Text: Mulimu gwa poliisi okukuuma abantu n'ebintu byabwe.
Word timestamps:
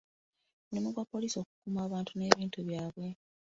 Mulimu 0.67 0.87
gwa 0.93 1.03
poliisi 1.11 1.37
okukuuma 1.41 1.79
abantu 1.87 2.11
n'ebintu 2.15 2.57
byabwe. 2.67 3.07